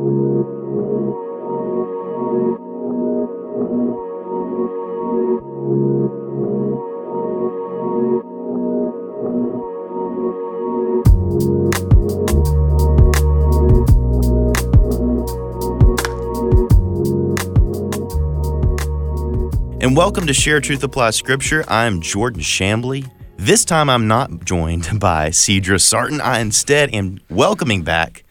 [0.00, 0.08] And
[19.94, 21.62] welcome to Share Truth Apply Scripture.
[21.68, 23.10] I'm Jordan Shambly.
[23.36, 26.22] This time I'm not joined by Cedra Sarton.
[26.22, 28.24] I instead am welcoming back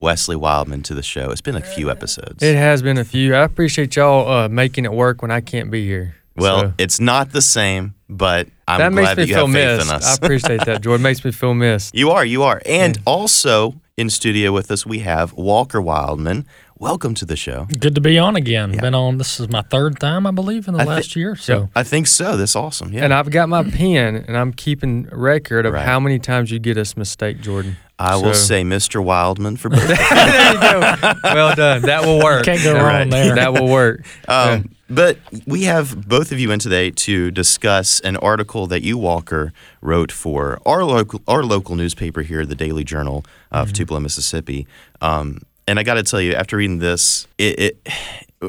[0.00, 1.30] Wesley Wildmon to the show.
[1.30, 2.42] It's been a few episodes.
[2.42, 3.34] It has been a few.
[3.34, 6.16] I appreciate y'all uh, making it work when I can't be here.
[6.36, 9.46] well, So, it's not the same, but I'm that makes glad me that you feel
[9.46, 9.90] have faith missed.
[10.02, 11.02] in I appreciate that, Jordan.
[11.02, 11.94] Makes me feel missed.
[11.94, 12.62] you are, you are.
[12.64, 16.46] And also in studio with us, we have Walker Wildmon.
[16.78, 17.66] Welcome to the show.
[17.78, 18.72] Good to be on again.
[18.72, 18.80] Yeah.
[18.80, 19.18] Been on.
[19.18, 21.36] This is my third time, I believe, in the I thi- last year.
[21.36, 22.38] So I think so.
[22.38, 22.90] That's awesome.
[22.94, 23.04] Yeah.
[23.04, 25.84] And I've got my pen, and I'm keeping record of Right.
[25.84, 27.76] how many times you get us mistake, Jordan.
[28.00, 29.04] I will say Mr.
[29.04, 29.86] Wildmon for both.
[29.88, 30.80] there you go.
[31.22, 31.82] Well done.
[31.82, 32.46] That will work.
[32.46, 33.10] can't go All wrong right.
[33.10, 33.34] there.
[33.34, 34.04] That will work.
[34.28, 38.96] Um, but we have both of you in today to discuss an article that you,
[38.96, 44.66] Walker, wrote for our local our local newspaper here, the Daily Journal of Tupelo, Mississippi.
[45.00, 47.88] Um, and I got to tell you, after reading this, it, it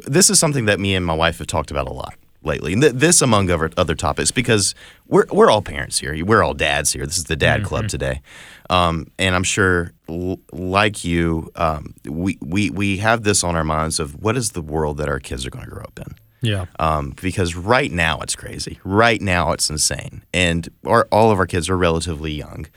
[0.08, 2.74] this is something that me and my wife have talked about a lot lately.
[2.74, 4.76] And th- this among other other topics because
[5.08, 6.26] we're we're all parents here.
[6.26, 7.06] We're all dads here.
[7.06, 8.22] This is the dad club today.
[8.70, 13.64] Um, and I'm sure, l- like you, um, we, we we have this on our
[13.64, 16.16] minds of what is the world that our kids are going to grow up in
[16.42, 16.66] yeah.
[16.80, 18.80] um, because right now it's crazy.
[18.84, 22.68] Right now it's insane, and our, all of our kids are relatively young,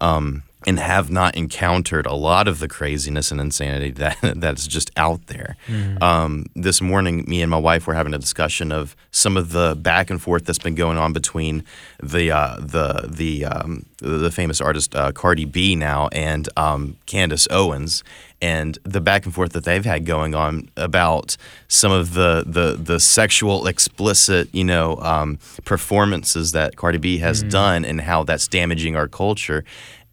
[0.00, 4.90] um, and have not encountered a lot of the craziness and insanity that that's just
[4.96, 5.56] out there.
[6.00, 9.76] Um, this morning, me and my wife were having a discussion of some of the
[9.76, 11.64] back and forth that's been going on between
[12.02, 17.46] the uh, the the um, the famous artist uh, Cardi B now and um, Candace
[17.50, 18.02] Owens
[18.42, 21.36] and the back and forth that they've had going on about
[21.68, 27.42] some of the the, the sexual explicit you know um, performances that Cardi B has
[27.42, 29.64] done and how that's damaging our culture.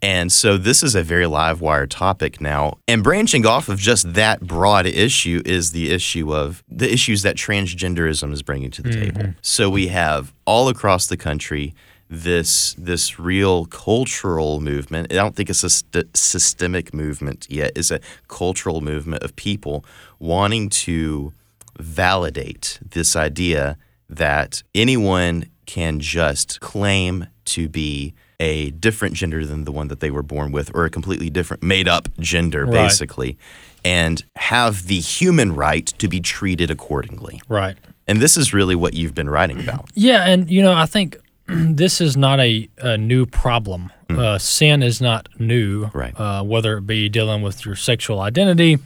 [0.01, 2.79] And so this is a very live wire topic now.
[2.87, 7.35] And branching off of just that broad issue is the issue of the issues that
[7.35, 9.17] transgenderism is bringing to the mm-hmm.
[9.17, 9.33] table.
[9.41, 11.75] So we have all across the country
[12.11, 15.11] this this real cultural movement.
[15.11, 17.71] I don't think it's a st- systemic movement yet.
[17.75, 19.85] It's a cultural movement of people
[20.19, 21.33] wanting to
[21.79, 23.77] validate this idea
[24.09, 30.09] that anyone can just claim to be a different gender than the one that they
[30.11, 32.73] were born with or a completely different made up gender Right.
[32.73, 33.37] basically
[33.85, 37.41] and have the human right to be treated accordingly.
[37.47, 37.77] Right.
[38.07, 39.89] And this is really what you've been writing about.
[39.93, 43.91] Yeah, and you know, I think this is not a, a new problem.
[44.09, 45.89] Uh, sin is not new.
[45.93, 46.13] Right.
[46.19, 48.77] Uh, whether it be dealing with your sexual identity,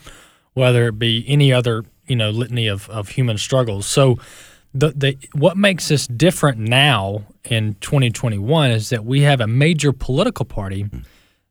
[0.53, 3.87] whether it be any other you know litany of, of human struggles.
[3.87, 4.19] So,
[4.75, 9.93] the the what makes us different now in 2021 is that we have a major
[9.93, 10.85] political party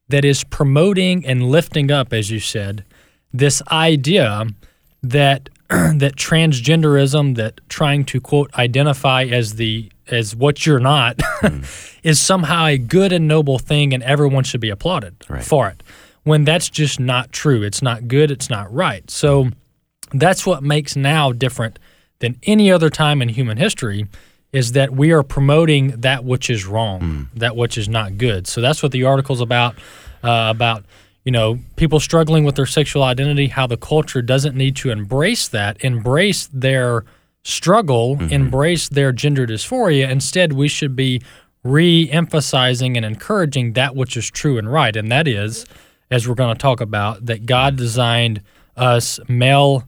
[0.09, 2.85] that is promoting and lifting up, as you said,
[3.33, 4.47] this idea
[5.03, 11.99] that that transgenderism, that trying to quote identify as the as what you're not, mm.
[12.03, 15.43] is somehow a good and noble thing, and everyone should be applauded Right.
[15.43, 15.83] for it.
[16.25, 17.62] When that's just not true.
[17.62, 18.31] It's not good.
[18.31, 19.11] It's not right.
[19.11, 19.49] So
[20.12, 21.79] that's what makes now different
[22.19, 24.07] than any other time in human history
[24.53, 27.39] is that we are promoting that which is wrong, hmm.
[27.39, 28.47] that which is not good.
[28.47, 29.75] So that's what the article's about
[30.23, 30.85] uh, about
[31.25, 35.49] you know people struggling with their sexual identity, how the culture doesn't need to embrace
[35.49, 37.05] that, embrace their
[37.43, 38.33] struggle, mm-hmm.
[38.33, 40.09] embrace their gender dysphoria.
[40.09, 41.21] Instead, we should be
[41.63, 45.67] re-emphasizing and encouraging that which is true and right, and that is,
[46.11, 48.43] as we're going to talk about, that God designed
[48.77, 49.85] us male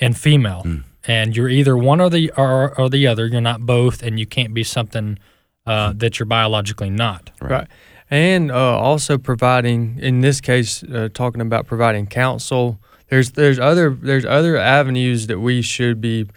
[0.00, 0.78] and female, hmm.
[1.06, 3.26] And you're either one or the or, or the other.
[3.26, 5.18] You're not both, and you can't be something
[5.66, 7.30] uh, that you're biologically not.
[7.40, 7.66] Right.
[8.10, 12.78] And uh, also providing, in this case, uh, talking about providing counsel.
[13.08, 16.28] There's there's other there's other avenues that we should be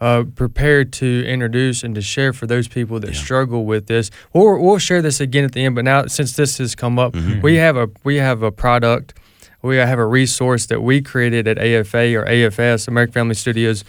[0.00, 4.10] uh, prepared to introduce and to share for those people that struggle with this.
[4.32, 5.74] Or we'll share this again at the end.
[5.74, 9.14] But now, since this has come up, we have a we have a product,
[9.62, 13.84] we have a resource that we created at AFA or AFS American Family Studios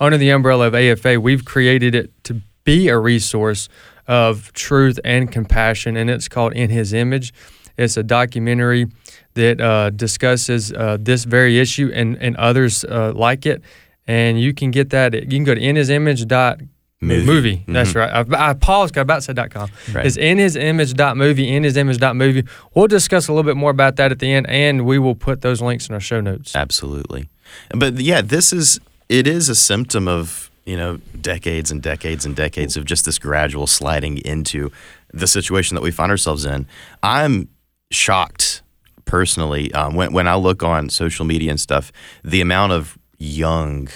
[0.00, 1.20] under the umbrella of AFA.
[1.20, 3.68] We've created it to be a resource
[4.06, 7.32] of truth and compassion, and it's called In His Image.
[7.76, 8.86] It's a documentary
[9.34, 13.62] that uh, discusses uh, this very issue and, and others uh, like it.
[14.06, 15.14] And you can get that.
[15.14, 16.68] At, you can go to inhisimage.movie.
[17.00, 17.26] Movie.
[17.26, 17.64] Movie.
[17.66, 18.10] That's right.
[18.10, 18.96] I, I paused.
[18.96, 19.70] I about said dot .com.
[19.92, 20.06] Right.
[20.06, 21.46] It's inhisimage.movie.
[21.46, 22.44] Inhisimage.movie.
[22.74, 25.40] We'll discuss a little bit more about that at the end, and we will put
[25.40, 26.54] those links in our show notes.
[26.54, 27.28] Absolutely.
[27.74, 28.78] But yeah, this is
[29.18, 33.18] it is a symptom of you know decades and decades and decades of just this
[33.18, 34.70] gradual sliding into
[35.12, 36.66] the situation that we find ourselves in.
[37.02, 37.48] I'm
[37.90, 38.62] shocked
[39.04, 41.92] personally um, when when I look on social media and stuff,
[42.24, 43.88] the amount of young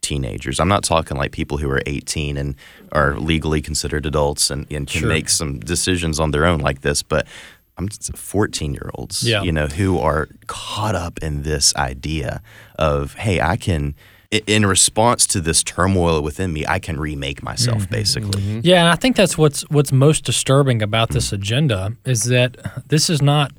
[0.00, 0.60] teenagers.
[0.60, 2.54] I'm not talking like people who are 18 and
[2.92, 5.08] are legally considered adults and, and can Sure.
[5.08, 7.26] make some decisions on their own like this, but
[7.76, 9.42] I'm 14 year olds, Yeah.
[9.42, 12.40] you know, who are caught up in this idea
[12.78, 13.94] of, hey, I can,
[14.30, 17.92] in response to this turmoil within me, I can remake myself, Mm-hmm.
[17.94, 18.60] basically.
[18.62, 22.56] Yeah, and I think that's what's what's most disturbing about this agenda is that
[22.88, 23.52] this is not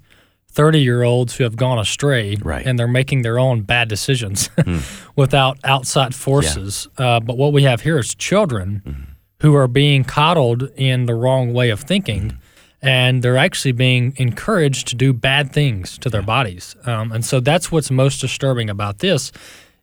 [0.52, 2.66] 30 year olds who have gone astray Right.
[2.66, 4.50] and they're making their own bad decisions
[5.16, 6.88] without outside forces.
[6.98, 11.54] Uh, but what we have here is children who are being coddled in the wrong
[11.54, 12.38] way of thinking.
[12.81, 17.40] And they're actually being encouraged to do bad things to their bodies, um, and so
[17.40, 19.31] that's what's most disturbing about this.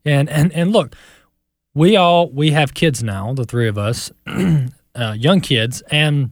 [0.04, 0.94] And and and look,
[1.74, 6.30] we all we have kids now, the three of us, uh, young kids, and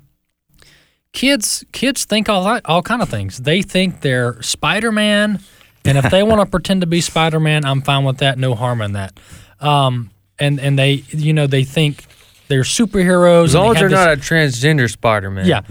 [1.12, 3.38] kids kids think all all kind of things.
[3.38, 5.40] They think they're Spider Man,
[5.84, 8.38] and if they want to pretend to be Spider Man, I'm fine with that.
[8.38, 9.18] No harm in that.
[9.60, 12.06] Um, and and they you know they think
[12.52, 13.44] they're superheroes.
[13.46, 15.46] As long they as have they're this- not a transgender Spider Man.
[15.46, 15.62] yeah,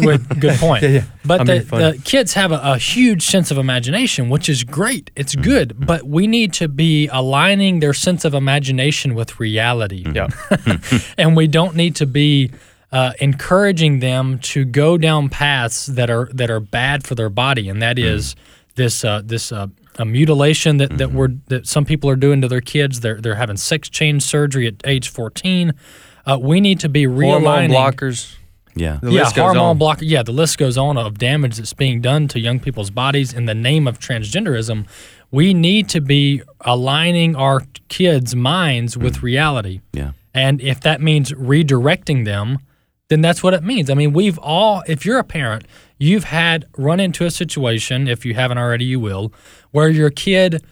[0.00, 0.82] good, good point.
[0.82, 1.04] Yeah, yeah.
[1.24, 5.10] But the, the kids have a, a huge sense of imagination, which is great.
[5.16, 5.42] It's Mm-hmm.
[5.42, 10.04] good, but we need to be aligning their sense of imagination with reality.
[10.14, 10.28] Yeah.
[11.18, 12.50] and we don't need to be
[12.90, 17.68] uh, encouraging them to go down paths that are that are bad for their body,
[17.68, 18.34] and that is
[18.76, 19.66] this uh, this uh,
[19.98, 23.00] a mutilation that, that we're that some people are doing to their kids.
[23.00, 25.72] They're they're having sex change surgery at age fourteen.
[26.26, 28.34] Uh, we need to be Hormone realigning blockers.
[28.76, 28.98] Yeah.
[29.02, 29.78] The yeah, list goes hormone on.
[29.78, 30.04] blocker.
[30.04, 33.46] Yeah, the list goes on of damage that's being done to young people's bodies in
[33.46, 34.86] the name of transgenderism.
[35.32, 39.02] We need to be aligning our kids' minds Mm.
[39.02, 39.80] with reality.
[39.92, 40.12] Yeah.
[40.32, 42.58] And if that means redirecting them,
[43.08, 43.90] then that's what it means.
[43.90, 45.64] I mean, we've all, if you're a parent,
[45.98, 49.32] you've had run into a situation, if you haven't already, you will,
[49.72, 50.62] where your kid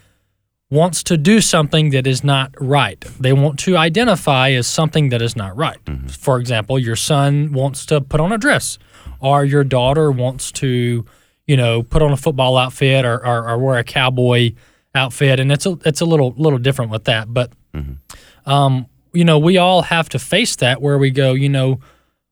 [0.71, 3.01] wants to do something that is not right.
[3.19, 5.83] They want to identify as something that is not right.
[5.85, 6.09] Mm-hmm.
[6.09, 8.79] For example, your son wants to put on a dress,
[9.21, 11.07] or your daughter wants to,
[11.47, 14.53] you know, put on a football outfit or, or, or wear a cowboy
[14.95, 17.33] outfit, and it's a it's a little little different with that.
[17.33, 18.51] But mm-hmm.
[18.51, 21.81] um, you know, we all have to face that where we go, you know,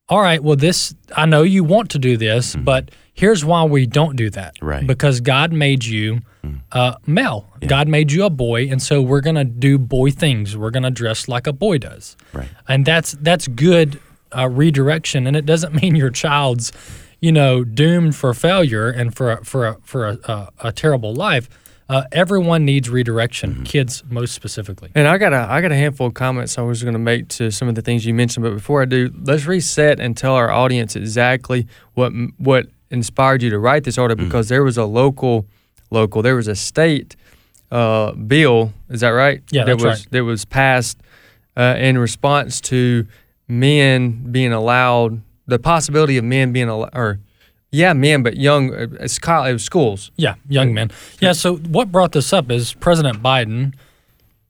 [0.09, 2.65] all right, well, this, I know you want to do this, mm-hmm.
[2.65, 4.55] but here's why we don't do that.
[4.63, 4.87] Right.
[4.87, 6.21] Because God made you
[6.71, 7.53] uh, male.
[7.67, 10.57] God made you a boy, and so we're gonna do boy things.
[10.57, 12.49] We're gonna dress like a boy does, Right.
[12.69, 13.99] and that's that's good
[14.37, 15.27] uh, redirection.
[15.27, 16.71] And it doesn't mean your child's,
[17.21, 21.13] you know, doomed for failure and for a, for a, for a, a, a terrible
[21.15, 21.49] life.
[21.89, 24.91] Uh, everyone needs redirection, kids most specifically.
[24.97, 27.27] And I got a I got a handful of comments I was going to make
[27.29, 30.35] to some of the things you mentioned, but before I do, let's reset and tell
[30.35, 34.85] our audience exactly what what inspired you to write this article because there was a
[34.85, 35.47] local
[35.91, 37.17] local there was a state
[37.71, 39.43] uh, bill is that right?
[39.51, 40.11] Yeah, that that's was right.
[40.13, 40.99] that was passed
[41.57, 43.07] uh, in response to
[43.49, 47.21] men being allowed the possibility of men being allowed or
[47.71, 50.91] yeah men but young uh, it's college, it was schools Yeah, young men.
[51.21, 51.33] Yeah.
[51.33, 53.75] So what brought this up is President Biden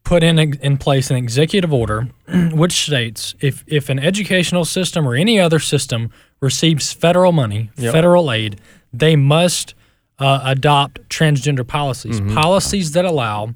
[0.06, 2.08] put in in place an executive order
[2.62, 7.92] which states if if an educational system or any other system receives federal money, Yep.
[7.92, 8.60] federal aid,
[8.92, 9.74] they must
[10.18, 13.54] uh, adopt transgender policies, policies that allow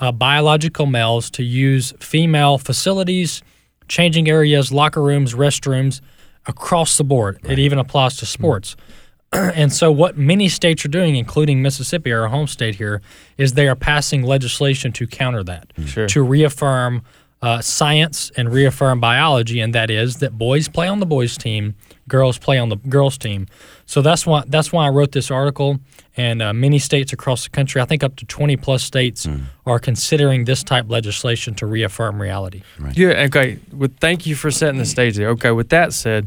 [0.00, 3.42] uh, biological males to use female facilities,
[3.88, 6.00] changing areas, locker rooms, restrooms
[6.46, 7.38] across the board.
[7.44, 8.76] It even applies to sports.
[9.32, 13.02] And so, what many states are doing, including Mississippi, our home state here,
[13.36, 16.06] is they are passing legislation to counter that, Sure.
[16.08, 17.02] to reaffirm
[17.40, 21.74] uh, science and reaffirm biology, and that is that boys play on the boys' team,
[22.08, 23.46] girls play on the girls' team.
[23.86, 25.78] So that's why that's why I wrote this article.
[26.16, 29.28] And uh, many states across the country, I think up to twenty plus states,
[29.66, 32.62] are considering this type legislation to reaffirm reality.
[32.94, 33.26] Yeah.
[33.26, 33.58] Okay.
[33.72, 35.28] Well, thank you for setting the stage there.
[35.30, 35.52] Okay.
[35.52, 36.26] With that said,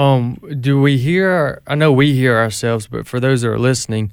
[0.00, 1.60] um, do we hear?
[1.66, 4.12] I know we hear ourselves, but for those that are listening,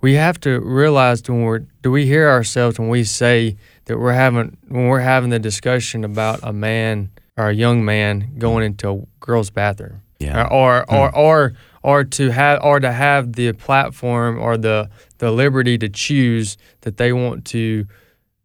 [0.00, 4.12] we have to realize when we're do we hear ourselves when we say that we're
[4.12, 8.88] having when we're having the discussion about a man or a young man going into
[8.90, 10.46] a girl's bathroom, Yeah.
[10.50, 11.52] or or or
[11.82, 14.88] or to have or to have the platform or the
[15.18, 17.86] the liberty to choose that they want to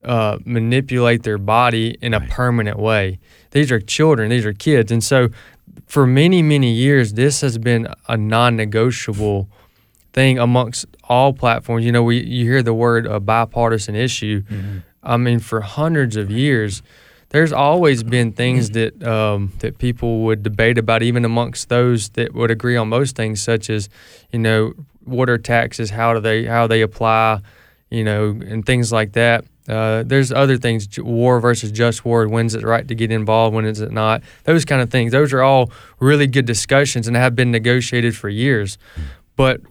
[0.03, 3.19] uh, manipulate their body in a permanent way.
[3.51, 4.91] These are children, these are kids.
[4.91, 5.29] And so
[5.91, 9.50] for many, many years, this has been a non negotiable
[10.13, 11.86] thing amongst all platforms.
[11.86, 14.43] You know, we you hear the word a bipartisan issue.
[14.43, 14.77] Mm-hmm.
[15.03, 16.81] I mean, for hundreds of years,
[17.31, 19.00] there's always been things mm-hmm.
[19.00, 23.17] that um, that people would debate about, even amongst those that would agree on most
[23.17, 23.89] things, such as,
[24.31, 24.71] you know,
[25.03, 27.41] what are taxes, how do they how they apply,
[27.89, 29.43] you know, and things like that.
[29.72, 32.28] Uh, there's other things, war versus just war.
[32.28, 33.56] When's it right to get involved?
[33.56, 34.22] When is it not?
[34.44, 35.12] Those kind of things.
[35.12, 38.78] Those are all really good discussions and have been negotiated for years.
[39.36, 39.62] But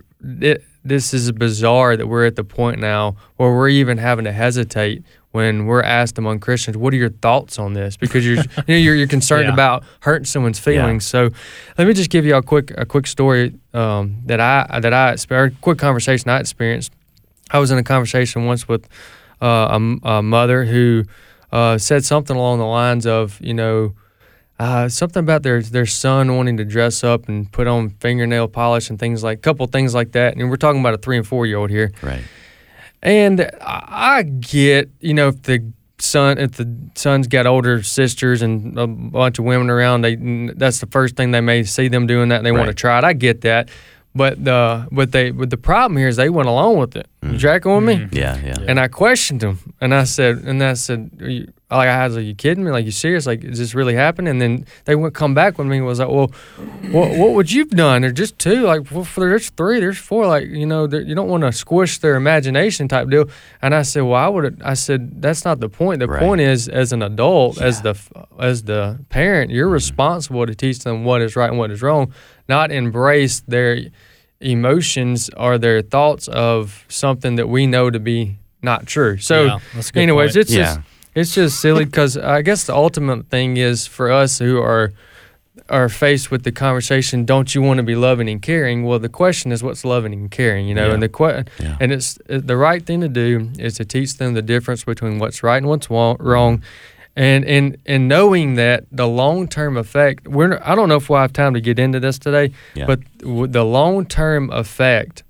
[0.41, 4.33] it, this is bizarre that we're at the point now where we're even having to
[4.33, 8.65] hesitate when we're asked among Christians, "What are your thoughts on this?" Because you're you
[8.69, 9.53] know, you're, you're concerned Yeah.
[9.53, 11.07] about hurting someone's feelings.
[11.07, 11.31] So,
[11.79, 15.13] let me just give you a quick a quick story um, that I that I
[15.13, 16.93] experienced, a quick conversation I experienced.
[17.53, 18.89] I was in a conversation once with
[19.41, 21.05] uh, a, a mother who
[21.53, 23.95] uh, said something along the lines of, you know,
[24.59, 28.91] uh, something about their their son wanting to dress up and put on fingernail polish
[28.91, 30.37] and things like, couple things like that.
[30.37, 31.93] And we're talking about a three and four year old here.
[32.03, 32.23] Right.
[33.03, 38.79] And I get, you know, if the son, if the son's got older sisters and
[38.79, 40.17] a bunch of women around, they
[40.55, 42.37] that's the first thing they may see them doing that.
[42.37, 43.05] And they want to try it.
[43.05, 43.71] I get that,
[44.15, 47.07] but the but they but the problem here is they went along with it.
[47.23, 47.41] You mm.
[47.41, 47.97] tracking with me?
[47.97, 48.15] Mm.
[48.15, 48.37] Yeah.
[48.45, 48.55] Yeah.
[48.67, 52.17] And I questioned them, and I said, and I said, are you, like I was
[52.17, 52.71] like, you kidding me?
[52.71, 53.27] Like you serious?
[53.27, 54.29] Like is this really happening?
[54.31, 56.33] And then they would come back with me and was like, well,
[56.91, 58.03] what what would you've done?
[58.03, 58.63] They're just two.
[58.63, 60.27] Like well, for there's three, there's four.
[60.27, 63.27] Like you know, you don't want to squish their imagination type deal.
[63.63, 64.61] And I said, well, I would.
[64.63, 66.01] I said that's not the point.
[66.01, 66.21] The Right.
[66.21, 67.95] point is, as an adult, as the
[68.39, 69.75] as the parent, you're mm-hmm.
[69.75, 72.13] responsible to teach them what is right and what is wrong,
[72.49, 73.79] not embrace their
[74.41, 79.19] emotions or their thoughts of something that we know to be not true.
[79.19, 80.37] So, Yeah, that's a good anyways, point.
[80.37, 80.63] it's Yeah.
[80.63, 80.81] just
[81.15, 84.93] it's just silly because I guess the ultimate thing is for us who are
[85.69, 88.85] are faced with the conversation, don't you want to be loving and caring?
[88.85, 90.67] Well, the question is, what's loving and caring?
[90.67, 90.95] You know, Yeah.
[90.95, 91.77] and the que- Yeah.
[91.81, 95.43] and it's the right thing to do is to teach them the difference between what's
[95.43, 96.63] right and what's wrong.
[97.17, 101.21] And, and and knowing that the long term effect, we're I don't know if we'll
[101.21, 102.87] have time to get into this today, Yeah.
[102.87, 105.23] but the long term effect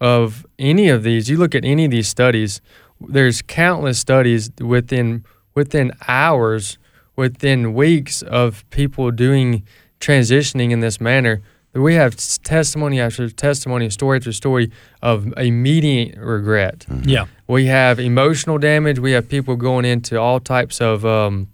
[0.00, 2.60] of any of these, you look at any of these studies,
[3.00, 5.24] there's countless studies within
[5.54, 6.78] within hours,
[7.16, 9.62] within weeks of people doing
[10.00, 11.40] transitioning in this manner.
[11.74, 14.70] We have testimony after testimony, story after story
[15.02, 16.86] of immediate regret.
[17.04, 17.26] Yeah.
[17.48, 18.98] We have emotional damage.
[19.00, 21.48] We have people going into all types of um,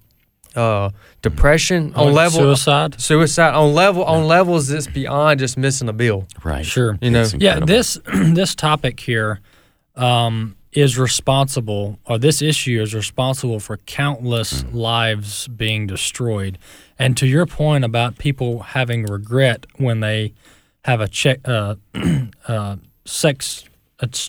[0.55, 0.91] uh,
[1.23, 3.01] depression on Like level suicide.
[3.01, 6.27] suicide on level on levels that's beyond just missing a bill.
[6.43, 6.65] Right.
[6.65, 6.97] Sure.
[7.01, 9.39] You know, Yeah, this this topic here
[9.95, 16.57] um, is responsible, or this issue is responsible for countless lives being destroyed.
[16.97, 20.33] And to your point about people having regret when they
[20.85, 21.75] have a check, uh,
[22.47, 23.65] uh, sex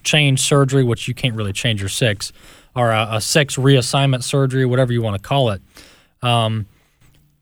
[0.02, 2.32] change surgery, which you can't really change your sex,
[2.74, 5.62] or a, a sex reassignment surgery, whatever you want to call it.
[6.22, 6.66] Um,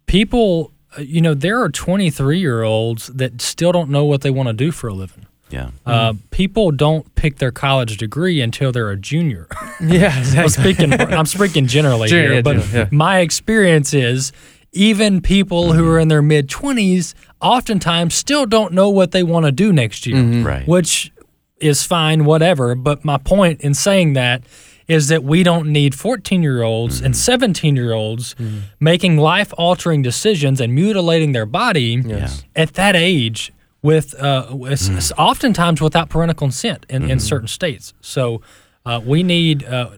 [0.07, 4.31] people, uh, you know, there are 23 year olds that still don't know what they
[4.31, 5.27] want to do for a living.
[5.51, 5.71] Yeah.
[5.85, 9.47] Uh, people don't pick their college degree until they're a junior.
[9.81, 10.93] yeah, I'm speaking.
[10.93, 12.89] I'm speaking generally Generally, here, yeah, but generally, yeah.
[12.97, 14.33] my experience is
[14.73, 19.47] even people who are in their mid 20s oftentimes still don't know what they want
[19.47, 20.47] to do next year, Mm-hmm.
[20.47, 20.69] Right.
[20.69, 21.13] which
[21.59, 22.75] is fine, whatever.
[22.75, 24.43] But my point in saying that
[24.87, 28.35] is that we don't need 14 year olds and 17 year olds
[28.81, 32.45] making life altering decisions and mutilating their body Yes.
[32.57, 33.53] at that age
[33.83, 37.95] with uh, s- oftentimes without parental consent in, in certain states.
[38.01, 38.43] So
[38.87, 39.91] uh, we need uh,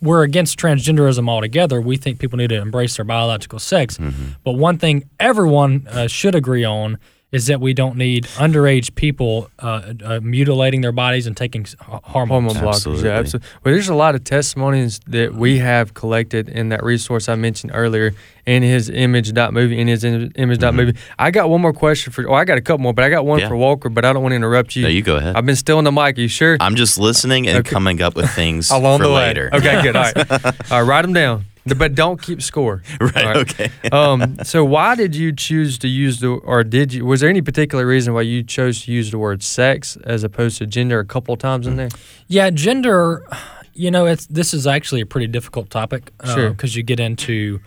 [0.00, 1.80] we're against transgenderism altogether.
[1.80, 3.98] We think people need to embrace their biological sex.
[4.44, 6.98] But one thing everyone uh, should agree on
[7.30, 11.76] is that we don't need underage people uh, uh, mutilating their bodies and taking s-
[11.82, 12.54] h- hormones.
[12.54, 12.74] hormone blockers.
[12.76, 13.04] Absolutely.
[13.08, 13.48] Yeah, absolutely.
[13.64, 17.72] Well, there's a lot of testimonies that we have collected in that resource I mentioned
[17.74, 18.14] earlier
[18.46, 19.78] in his image dot movie.
[19.78, 20.96] In his im- image dot movie.
[21.18, 22.26] I got one more question for.
[22.26, 23.48] Oh, I got a couple more, but I got one Yeah.
[23.48, 23.90] for Walker.
[23.90, 24.84] But I don't want to interrupt you.
[24.84, 25.36] No, you go ahead.
[25.36, 26.16] I've been stealing the mic.
[26.16, 26.56] Are you sure?
[26.60, 27.68] I'm just listening and Okay.
[27.70, 29.26] coming up with things Along for the way.
[29.28, 29.50] later.
[29.52, 29.96] Okay, good.
[29.96, 30.30] All right.
[30.72, 31.44] All right, write them down.
[31.76, 32.82] But don't keep score.
[33.00, 33.70] Right, All okay.
[33.92, 37.04] um, so why did you choose to use the, or did you?
[37.04, 40.58] Was there any particular reason why you chose to use the word sex as opposed
[40.58, 41.88] to gender a couple times in there?
[42.28, 43.26] Yeah, gender.
[43.74, 46.50] You know, it's this is actually a pretty difficult topic Sure.
[46.50, 47.60] because you get into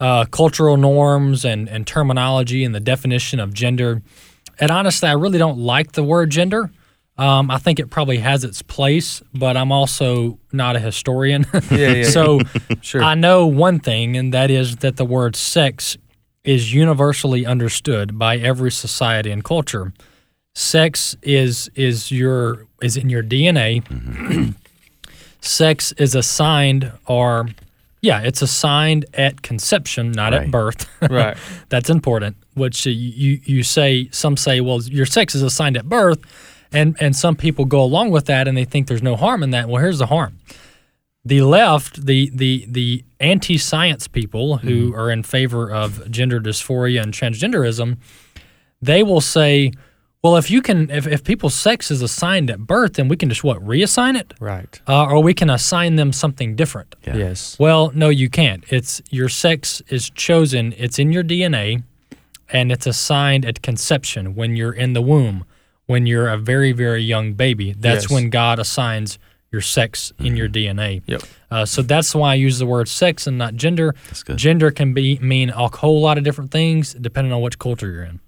[0.00, 4.02] uh, cultural norms and and terminology and the definition of gender.
[4.58, 6.70] And honestly, I really don't like the word gender.
[7.18, 11.44] Um, I think it probably has its place, but I'm also not a historian.
[11.70, 12.04] Yeah, yeah.
[12.04, 12.40] so
[12.80, 13.02] Sure.
[13.02, 15.96] I know one thing, and that is that the word sex
[16.44, 19.92] is universally understood by every society and culture.
[20.54, 24.54] Sex is is your is in your DNA.
[25.40, 27.48] sex is assigned or
[28.00, 30.42] yeah, it's assigned at conception, not Right.
[30.42, 30.88] at birth.
[31.10, 31.36] Right.
[31.68, 32.36] That's important.
[32.54, 36.18] Which you you say some say, well, your sex is assigned at birth,
[36.72, 39.50] and and some people go along with that and they think there's no harm in
[39.50, 39.68] that.
[39.68, 40.38] Well, here's the harm.
[41.24, 47.12] The left, the the the anti-science people who are in favor of gender dysphoria and
[47.14, 47.98] transgenderism,
[48.80, 49.70] they will say,
[50.24, 53.28] well, if you can, if, if people's sex is assigned at birth, then we can
[53.28, 54.80] just what reassign it, Right.
[54.88, 56.94] uh, or we can assign them something different.
[57.06, 57.16] Yeah.
[57.16, 57.56] Yes.
[57.58, 58.64] Well, no, you can't.
[58.72, 60.74] It's your sex is chosen.
[60.76, 61.82] It's in your DNA,
[62.52, 65.44] and it's assigned at conception when you're in the womb,
[65.92, 67.72] when you're a very very young baby.
[67.78, 68.10] That's Yes.
[68.10, 69.18] when God assigns
[69.52, 71.02] your sex in your DNA.
[71.06, 71.22] Yep.
[71.50, 73.94] Uh, so that's why I use the word sex and not gender.
[74.08, 74.38] That's good.
[74.38, 78.04] Gender can be mean a whole lot of different things depending on which culture you're
[78.04, 78.20] in.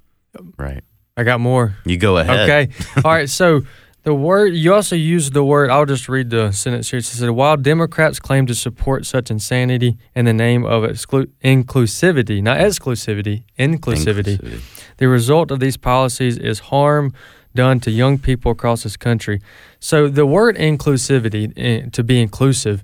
[0.58, 0.84] Right.
[1.16, 1.76] I got more.
[1.86, 2.40] You go ahead.
[2.50, 2.62] Okay.
[3.04, 3.30] All right.
[3.30, 3.62] So
[4.02, 5.70] the word you also use the word.
[5.70, 6.98] I'll just read the sentence here.
[6.98, 12.42] It says, "While Democrats claim to support such insanity in the name of exclu- inclusivity,
[12.42, 14.60] not exclusivity, inclusivity, Inclusivity.
[14.98, 17.14] the result of these policies is harm
[17.54, 19.40] done to young people across this country."
[19.80, 22.82] So the word inclusivity, eh, to be inclusive,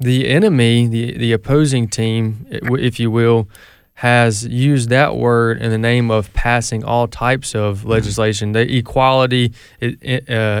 [0.00, 3.48] the enemy, the the opposing team, if you will,
[3.94, 9.52] has used that word in the name of passing all types of legislation, the equality,
[9.80, 9.86] uh,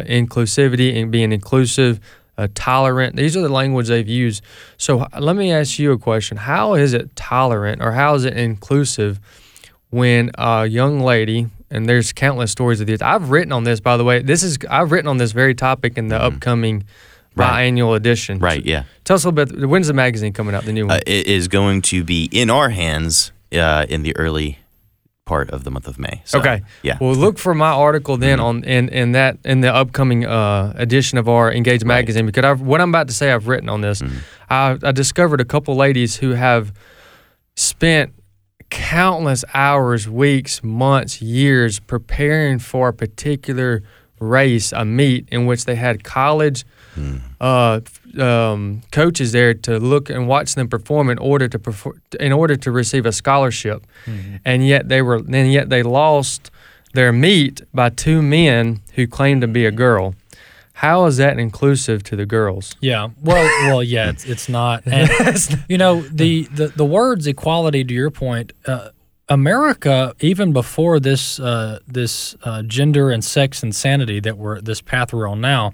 [0.06, 1.98] inclusivity, and being inclusive,
[2.38, 3.16] uh, tolerant.
[3.16, 4.42] These are the language they've used.
[4.76, 8.36] So let me ask you a question: How is it tolerant, or how is it
[8.36, 9.18] inclusive
[9.90, 11.48] when a young lady?
[11.72, 13.00] And there's countless stories of this.
[13.02, 14.20] I've written on this, by the way.
[14.22, 16.84] This is I've written on this very topic in the upcoming
[17.34, 17.72] Right.
[17.72, 18.38] biannual edition.
[18.40, 18.62] Right.
[18.62, 18.82] Yeah.
[19.04, 19.66] Tell us a little bit.
[19.66, 20.64] When's the magazine coming out?
[20.66, 20.96] The new one.
[20.98, 24.58] Uh, it is going to be in our hands uh, in the early
[25.24, 26.20] part of the month of May.
[26.26, 26.60] So, okay.
[26.82, 26.98] Yeah.
[27.00, 31.16] Well, look for my article then on in, in that in the upcoming uh, edition
[31.16, 34.02] of our Engage magazine because I've, what I'm about to say I've written on this.
[34.50, 36.70] I, I discovered a couple ladies who have
[37.56, 38.12] spent
[38.72, 43.82] countless hours, weeks, months, years preparing for a particular
[44.18, 46.64] race, a meet in which they had college
[47.40, 47.80] uh,
[48.18, 52.56] um, coaches there to look and watch them perform in order to perform, in order
[52.56, 53.86] to receive a scholarship,
[54.44, 56.50] and yet they were and yet they lost
[56.94, 60.14] their meet by two men who claimed to be a girl.
[60.82, 62.74] How is that inclusive to the girls?
[62.80, 63.10] Yeah.
[63.22, 64.82] Well, well, yeah, it's, it's not.
[64.86, 65.08] And
[65.68, 67.84] you know, the, the the words equality.
[67.84, 68.88] To your point, uh,
[69.28, 75.12] America, even before this uh, this uh, gender and sex insanity that we're this path
[75.12, 75.72] we're on now,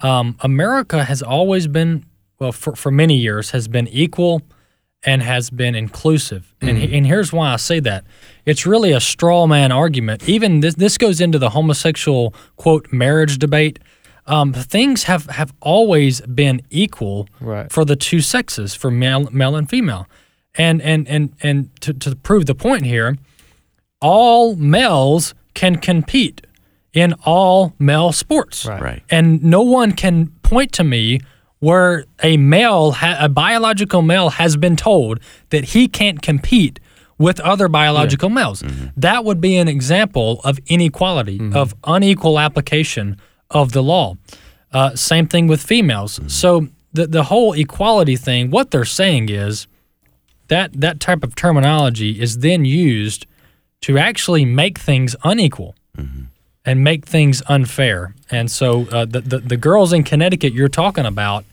[0.00, 2.06] um, America has always been
[2.38, 4.40] well for for many years has been equal
[5.02, 6.54] and has been inclusive.
[6.62, 8.04] And and here's why I say that.
[8.46, 10.26] It's really a straw man argument.
[10.26, 13.78] Even this this goes into the homosexual quote marriage debate.
[14.28, 17.70] Um, things have, have always been equal Right.
[17.72, 20.06] for the two sexes, for male male and female.
[20.58, 23.16] And and and and to, to prove the point here,
[24.00, 26.46] all males can compete
[26.92, 28.64] in all male sports.
[28.66, 28.80] Right.
[28.82, 29.02] Right.
[29.10, 31.20] And no one can point to me
[31.58, 35.18] where a male, ha- a biological male, has been told
[35.50, 36.78] that he can't compete
[37.18, 38.62] with other biological males.
[38.96, 43.16] That would be an example of inequality, of unequal application
[43.50, 44.16] of the law.
[44.72, 46.20] Uh, same thing with females.
[46.26, 49.66] So the the whole equality thing, what they're saying is
[50.48, 53.26] that that type of terminology is then used
[53.82, 55.74] to actually make things unequal
[56.64, 58.14] and make things unfair.
[58.30, 61.44] And so uh, the, the the girls in Connecticut you're talking about,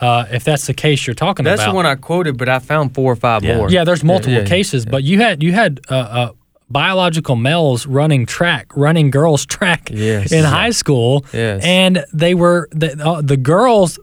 [0.00, 2.48] uh, if that's the case you're talking That's about, that's the one I quoted, but
[2.48, 3.56] I found four or five Yeah.
[3.56, 3.70] more.
[3.70, 6.32] yeah, there's multiple yeah, cases, but you had you had uh, uh,
[6.68, 10.32] biological males running track, running girls track Yes.
[10.32, 11.62] in high school, Yes.
[11.64, 13.98] and they were the uh, the girls.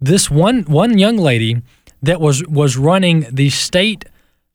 [0.00, 1.62] This one one young lady
[2.02, 4.04] that was was running the state.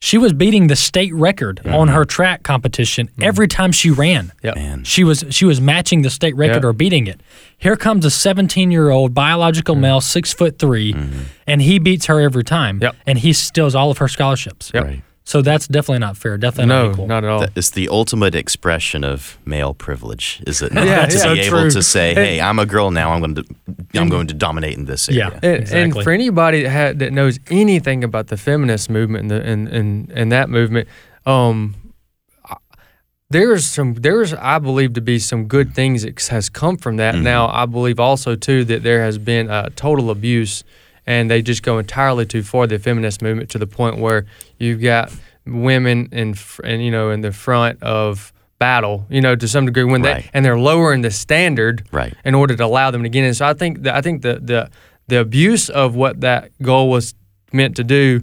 [0.02, 1.74] She was beating the state record mm-hmm.
[1.74, 3.22] on her track competition mm-hmm.
[3.22, 4.32] every time she ran.
[4.42, 4.54] Yep.
[4.54, 4.84] Man.
[4.84, 6.68] She was she was matching the state record Yeah.
[6.68, 7.20] or beating it.
[7.58, 9.82] Here comes a 17 year old biological mm-hmm.
[9.82, 10.94] male, six foot 3
[11.46, 12.78] and he beats her every time.
[12.80, 12.96] Yep.
[13.06, 14.70] And he steals all of her scholarships.
[14.72, 14.84] Yep.
[14.84, 15.02] Right.
[15.30, 16.36] So that's definitely not fair.
[16.36, 17.06] Definitely No, not equal.
[17.06, 17.40] not at all.
[17.42, 20.84] That is the ultimate expression of male privilege, is it not?
[20.88, 21.58] Yeah, to yeah, be true.
[21.60, 23.12] able to say, "Hey, I'm a girl now.
[23.12, 23.44] I'm going to,
[23.94, 25.50] I'm going to dominate in this area." Yeah.
[25.50, 29.40] And, and for anybody that, ha- that knows anything about the feminist movement and the,
[29.40, 30.88] and, and, and that movement,
[31.26, 31.76] um,
[33.28, 37.14] there's some there's I believe to be some good things that has come from that.
[37.14, 40.64] Now I believe also too that there has been uh, total abuse,
[41.10, 44.20] and they just go entirely too far the feminist movement to the point where
[44.58, 45.10] you've got
[45.44, 49.84] women in and you know in the front of battle, you know, to some degree
[49.84, 50.22] when Right.
[50.22, 52.14] they and they're lowering the standard Right.
[52.24, 53.34] in order to allow them to get in.
[53.34, 54.70] So I think that I think the the
[55.08, 57.14] the abuse of what that goal was
[57.52, 58.20] meant to do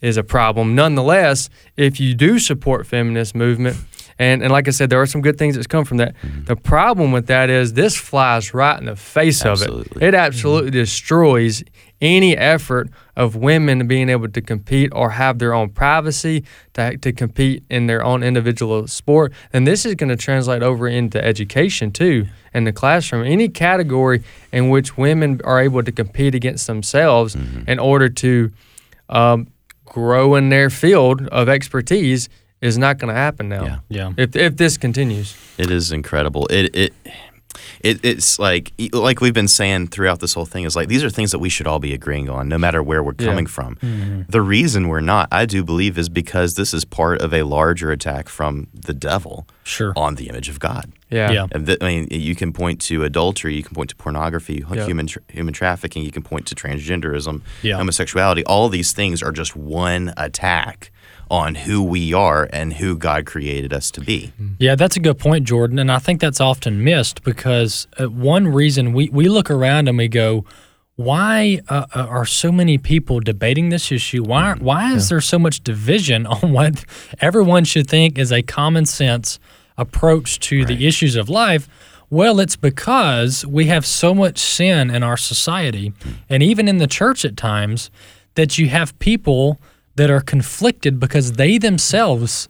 [0.00, 0.74] is a problem.
[0.74, 3.76] Nonetheless, if you do support feminist movement,
[4.18, 6.14] and, and like I said, there are some good things that's come from that.
[6.22, 6.44] Mm-hmm.
[6.44, 10.02] The problem with that is this flies right in the face of it.
[10.02, 11.62] It absolutely destroys
[12.04, 17.12] any effort of women being able to compete or have their own privacy to, to
[17.12, 19.32] compete in their own individual sport.
[19.52, 23.24] And this is going to translate over into education too in the classroom.
[23.24, 27.70] Any category in which women are able to compete against themselves Mm-hmm.
[27.70, 28.50] in order to
[29.08, 29.46] um,
[29.84, 32.28] grow in their field of expertise
[32.60, 33.64] is not going to happen now.
[33.64, 33.78] Yeah.
[33.88, 34.12] Yeah.
[34.16, 35.36] If, if this continues.
[35.58, 36.46] It is incredible.
[36.50, 36.92] It it.
[37.80, 41.10] It, it's like like we've been saying throughout this whole thing is like these are
[41.10, 43.26] things that we should all be agreeing on no matter where we're Yeah.
[43.26, 43.76] coming from.
[43.76, 44.22] Mm-hmm.
[44.28, 47.90] The reason we're not, I do believe, is because this is part of a larger
[47.92, 49.92] attack from the devil Sure.
[49.96, 50.92] on the image of God.
[51.10, 51.30] Yeah.
[51.30, 51.46] Yeah.
[51.52, 54.84] And th- I mean, you can point to adultery, you can point to pornography, Yeah.
[54.84, 57.76] human tra- human trafficking, you can point to transgenderism, Yeah.
[57.76, 58.44] homosexuality.
[58.44, 60.90] All these things are just one attack
[61.30, 64.32] on who we are and who God created us to be.
[64.58, 65.78] Yeah, that's a good point, Jordan.
[65.78, 69.98] And I think that's often missed because uh, one reason we, we look around and
[69.98, 70.44] we go,
[70.96, 74.22] why uh, uh, are so many people debating this issue?
[74.22, 76.84] Why, why is there so much division on what
[77.20, 79.38] everyone should think is a common sense
[79.76, 81.68] approach to the issues of life?
[82.10, 85.92] Well, it's because we have so much sin in our society
[86.28, 87.90] and even in the church at times
[88.34, 89.60] that you have people
[89.96, 92.48] that are conflicted because they themselves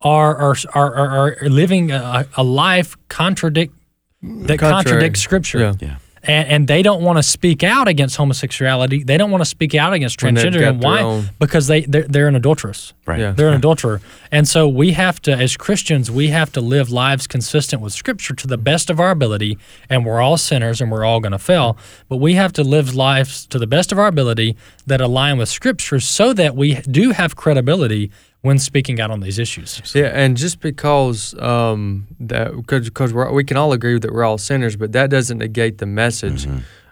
[0.00, 3.74] are are are, are, are living a, a life contradict
[4.22, 4.72] that Contrary.
[4.84, 5.58] contradicts scripture.
[5.58, 5.74] Yeah.
[5.80, 5.96] Yeah.
[6.26, 9.04] And, and they don't want to speak out against homosexuality.
[9.04, 10.66] They don't want to speak out against transgender.
[10.68, 11.02] And why?
[11.02, 12.92] own- Because they they're, they're an adulteress.
[13.06, 13.20] Right.
[13.20, 13.32] Yeah.
[13.32, 14.00] They're an adulterer.
[14.32, 18.34] And so we have to, as Christians, we have to live lives consistent with Scripture
[18.34, 19.58] to the best of our ability.
[19.90, 21.76] And we're all sinners and we're all going to fail.
[22.08, 24.56] But we have to live lives to the best of our ability
[24.86, 28.10] that align with Scripture so that we do have credibility
[28.44, 29.80] when speaking out on these issues.
[29.94, 34.36] Yeah, and just because um, that because because we can all agree that we're all
[34.36, 36.46] sinners, but that doesn't negate the message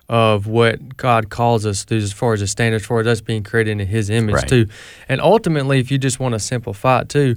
[0.08, 3.42] of what God calls us to as far as a standard, as far us being
[3.42, 4.48] created in His image Right.
[4.48, 4.66] too.
[5.10, 7.36] And ultimately, if you just want to simplify it too,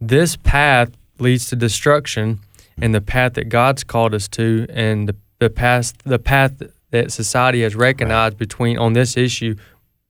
[0.00, 2.38] this path leads to destruction,
[2.80, 7.10] and the path that God's called us to, and the the path the path that
[7.10, 9.56] society has recognized between on this issue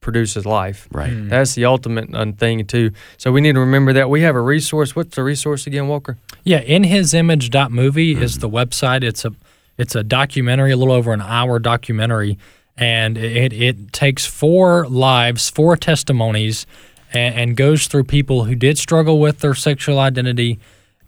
[0.09, 0.89] produces life.
[0.91, 1.13] Right.
[1.29, 2.93] That's the ultimate uh, thing too.
[3.19, 4.97] So we need to remember that we have a resource.
[4.97, 6.17] What's the resource again, Walker?
[6.45, 9.05] Yeah, in his inhisimage.movie is the website.
[9.05, 9.33] It's a
[9.77, 12.39] it's a documentary, a little over an hour documentary,
[12.75, 16.67] and it it takes four lives, four testimonies,
[17.13, 20.59] and, and goes through people who did struggle with their sexual identity,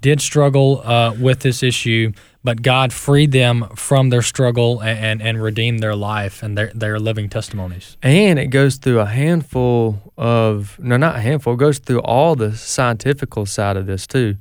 [0.02, 5.22] did struggle uh, with this issue, but God freed them from their struggle and, and,
[5.22, 7.96] and redeemed their life, and they're, they're living testimonies.
[8.02, 11.54] And it goes through a handful of no, not a handful.
[11.54, 14.36] It goes through all the scientifical side of this too.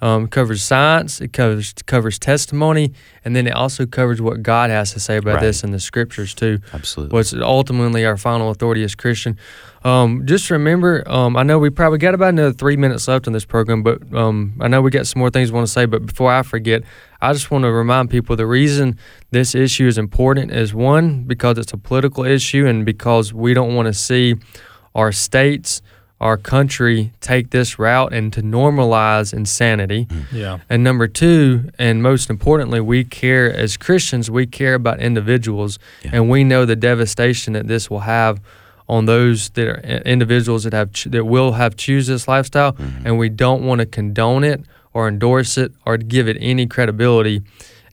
[0.00, 1.20] Um, it covers science.
[1.20, 2.92] It covers covers testimony,
[3.24, 5.42] and then it also covers what God has to say about Right.
[5.42, 6.58] this in the scriptures too.
[6.72, 7.14] Absolutely.
[7.14, 9.36] What's ultimately our final authority as Christian.
[9.84, 13.32] Um, just remember, um, I know we probably got about another three minutes left in
[13.32, 15.86] this program, but um, I know we got some more things we want to say.
[15.86, 16.82] But before I forget,
[17.20, 18.96] I just want to remind people the reason
[19.30, 23.74] this issue is important is one, because it's a political issue and because we don't
[23.74, 24.36] want to see
[24.94, 25.82] our states,
[26.20, 30.06] our country take this route and to normalize insanity.
[30.06, 30.24] Mm.
[30.32, 30.58] Yeah.
[30.70, 36.10] And number two, and most importantly, we care as Christians, we care about individuals, Yeah.
[36.14, 38.40] and we know the devastation that this will have
[38.88, 43.06] on those that are individuals that have that will have choose this lifestyle, mm-hmm.
[43.06, 47.42] and we don't want to condone it or endorse it or give it any credibility,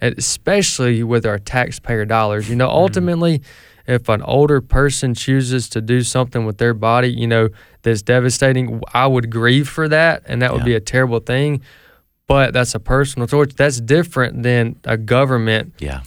[0.01, 2.49] especially with our taxpayer dollars.
[2.49, 2.77] You know, mm-hmm.
[2.77, 3.41] ultimately.
[3.88, 7.49] If an older person chooses to do something with their body, you know,
[7.84, 10.65] that's devastating, I would grieve for that, and that would Yeah.
[10.65, 11.62] be a terrible thing
[12.27, 13.53] but that's a personal choice.
[13.53, 16.01] That's different than a government yeah.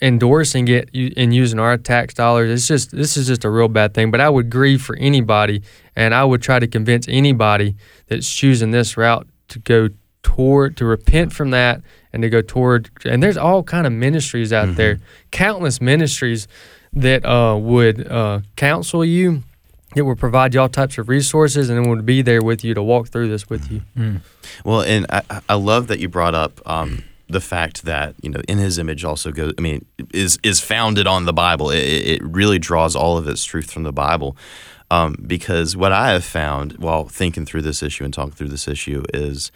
[0.00, 2.50] endorsing it and using our tax dollars.
[2.50, 4.10] It's just this is just a real bad thing.
[4.10, 5.62] But I would grieve for anybody,
[5.94, 9.88] and I would try to convince anybody that's choosing this route to go
[10.22, 11.80] toward to repent from that
[12.12, 12.90] and to go toward.
[13.04, 14.98] And there's all kind of ministries out there,
[15.30, 16.48] countless ministries
[16.92, 19.42] that uh, would uh, counsel you.
[19.94, 22.82] It would provide you all types of resources and would be there with you to
[22.82, 23.82] walk through this with you.
[24.64, 28.40] Well, and I, I love that you brought up um, the fact that you know
[28.48, 29.54] in His image also goes.
[29.56, 31.70] I mean, is is founded on the Bible.
[31.70, 34.36] It, it really draws all of its truth from the Bible.
[34.90, 38.68] Um, because what I have found while thinking through this issue and talking through this
[38.68, 39.50] issue is,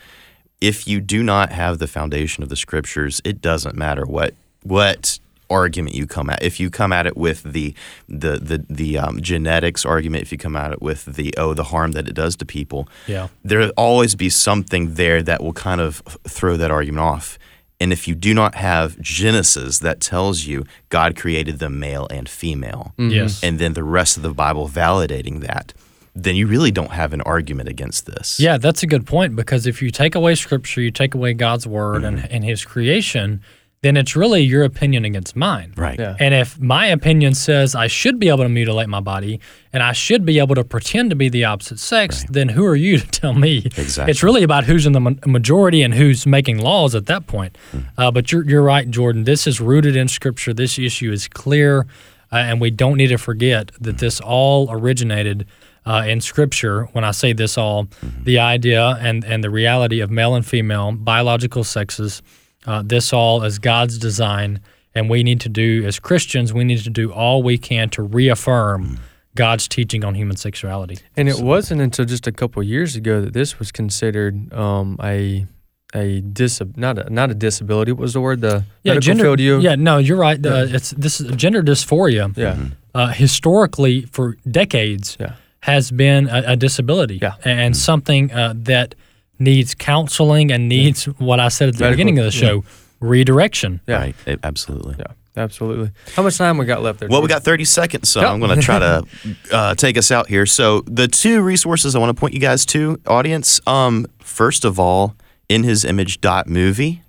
[0.60, 5.18] if you do not have the foundation of the Scriptures, it doesn't matter what what
[5.48, 6.42] argument you come at.
[6.42, 7.74] If you come at it with the
[8.08, 11.64] the the the um, genetics argument, if you come at it with the oh the
[11.64, 13.28] harm that it does to people, Yeah.
[13.44, 17.38] there'll always be something there that will kind of throw that argument off.
[17.80, 22.28] And if you do not have Genesis that tells you God created them male and
[22.28, 23.42] female, Yes.
[23.42, 25.72] and then the rest of the Bible validating that,
[26.14, 28.38] then you really don't have an argument against this.
[28.40, 31.66] Yeah, that's a good point because if you take away scripture, you take away God's
[31.66, 32.26] word Mm-hmm.
[32.30, 33.40] and his creation,
[33.82, 35.72] then it's really your opinion against mine.
[35.74, 35.98] Right.
[35.98, 36.14] Yeah.
[36.20, 39.40] And if my opinion says I should be able to mutilate my body
[39.72, 42.76] and I should be able to pretend to be the opposite sex, then who are
[42.76, 43.58] you to tell me?
[43.78, 44.10] Exactly.
[44.10, 47.56] It's really about who's in the ma- majority and who's making laws at that point.
[47.72, 47.78] Hmm.
[47.96, 49.24] Uh, but you're, you're right, Jordan.
[49.24, 50.52] This is rooted in Scripture.
[50.52, 51.86] This issue is clear,
[52.30, 55.46] uh, and we don't need to forget that this all originated
[55.86, 56.84] uh, in Scripture.
[56.92, 58.24] When I say this all, Mm-hmm.
[58.24, 62.20] the idea and, and the reality of male and female biological sexes,
[62.66, 64.60] uh, this all is God's design.
[64.94, 68.02] And we need to do, as Christians, we need to do all we can to
[68.02, 68.98] reaffirm Mm.
[69.36, 70.98] God's teaching on human sexuality.
[71.16, 74.96] And it wasn't until just a couple of years ago that this was considered um,
[75.02, 75.46] a
[75.94, 77.92] a dis not a, not a disability.
[77.92, 78.40] What was the word?
[78.40, 79.40] The yeah, gender, field.
[79.40, 80.44] You Yeah, no, you're right.
[80.44, 82.36] Uh, it's this is gender dysphoria.
[82.36, 82.56] yeah
[82.92, 87.18] Uh, historically, for decades, yeah has been a, a disability.
[87.20, 87.34] Yeah.
[87.44, 88.94] and something uh, that
[89.40, 92.62] needs counseling and needs what I said at the Medical- beginning of the show,
[93.00, 93.80] redirection.
[93.86, 94.16] yeah Right.
[94.26, 94.96] It- absolutely.
[94.98, 95.90] yeah absolutely.
[96.14, 97.08] How much time we got left there?
[97.08, 98.30] Well, we got 30 seconds, so Yep.
[98.30, 99.04] I'm going to try to
[99.52, 100.44] uh, take us out here.
[100.44, 103.58] So, the two resources I want to point you guys to, audience.
[103.66, 105.14] Um, first of all,
[105.48, 107.02] in his image dot movie.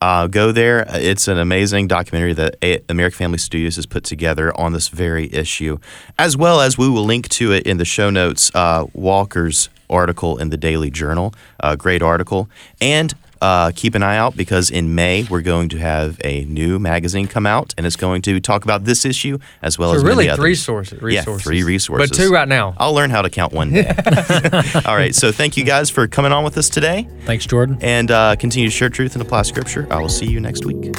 [0.00, 0.84] Uh, go there.
[0.90, 5.32] It's an amazing documentary that A- American Family Studios has put together on this very
[5.32, 5.78] issue,
[6.18, 8.50] as well as we will link to it in the show notes.
[8.54, 12.48] Uh, Walker's article in the Daily Journal, a great article,
[12.80, 16.78] and uh, keep an eye out because in May we're going to have a new
[16.78, 20.04] magazine come out, and it's going to talk about this issue as well So as
[20.04, 20.98] really three sources.
[21.02, 21.42] Yeah, resources.
[21.42, 22.10] three resources.
[22.10, 22.74] But two right now.
[22.78, 23.86] I'll learn how to count one day.
[24.86, 27.76] All right, so thank you guys for coming on with us today, Thanks, Jordan.
[27.82, 29.86] and uh, continue to share truth and apply scripture.
[29.90, 30.94] I will see you next week.